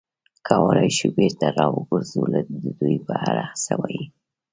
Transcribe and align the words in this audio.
کولای 0.47 0.89
شو 0.97 1.07
بېرته 1.17 1.47
را 1.57 1.65
وګرځو، 1.75 2.21
د 2.63 2.65
دوی 2.79 2.95
په 3.07 3.13
اړه 3.29 3.45
څه 3.63 3.73
وایې؟ 3.79 4.03